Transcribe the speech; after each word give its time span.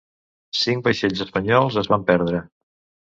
Cinc 0.61 0.87
vaixells 0.87 1.21
espanyols 1.27 1.77
es 1.83 1.91
van 1.93 2.07
perdre. 2.09 2.41